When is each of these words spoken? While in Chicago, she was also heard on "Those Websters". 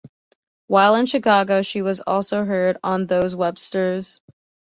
While 0.65 0.95
in 0.95 1.05
Chicago, 1.05 1.61
she 1.61 1.83
was 1.83 1.99
also 1.99 2.43
heard 2.43 2.79
on 2.83 3.05
"Those 3.05 3.35
Websters". 3.35 4.19